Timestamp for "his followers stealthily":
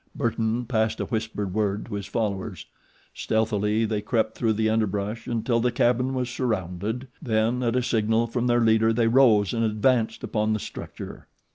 1.93-3.85